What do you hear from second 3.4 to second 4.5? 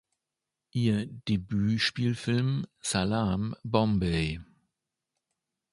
Bombay!